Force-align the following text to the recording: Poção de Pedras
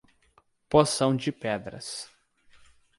Poção 0.67 1.15
de 1.15 1.31
Pedras 1.31 2.09